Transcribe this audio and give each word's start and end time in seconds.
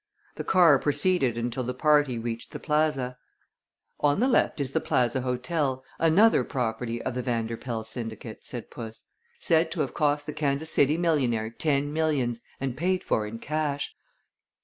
The 0.33 0.43
car 0.43 0.79
proceeded 0.79 1.37
until 1.37 1.63
the 1.63 1.75
party 1.75 2.17
reached 2.17 2.49
the 2.53 2.59
Plaza. 2.59 3.19
"On 3.99 4.19
the 4.19 4.27
left 4.27 4.59
is 4.59 4.71
the 4.71 4.81
Plaza 4.81 5.21
Hotel, 5.21 5.83
another 5.99 6.43
property 6.43 6.99
of 7.03 7.13
the 7.13 7.21
Vanderpoel 7.21 7.83
syndicate," 7.83 8.43
said 8.43 8.71
puss; 8.71 9.03
"said 9.37 9.69
to 9.69 9.81
have 9.81 9.93
cost 9.93 10.25
the 10.25 10.33
Kansas 10.33 10.71
City 10.71 10.97
millionaire 10.97 11.51
ten 11.51 11.93
millions, 11.93 12.41
and 12.59 12.75
paid 12.75 13.03
for 13.03 13.27
in 13.27 13.37
cash." 13.37 13.93